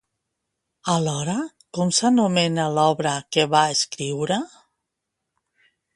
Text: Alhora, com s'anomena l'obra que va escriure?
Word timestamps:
Alhora, 0.93 1.35
com 1.77 1.91
s'anomena 1.99 2.65
l'obra 2.79 3.13
que 3.37 3.45
va 3.53 3.61
escriure? 3.77 4.43